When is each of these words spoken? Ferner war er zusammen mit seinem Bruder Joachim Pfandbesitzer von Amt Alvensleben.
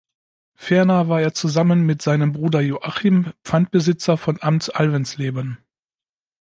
Ferner 0.55 1.09
war 1.09 1.21
er 1.21 1.35
zusammen 1.35 1.85
mit 1.85 2.01
seinem 2.01 2.31
Bruder 2.31 2.59
Joachim 2.59 3.33
Pfandbesitzer 3.43 4.17
von 4.17 4.41
Amt 4.41 4.75
Alvensleben. 4.75 5.59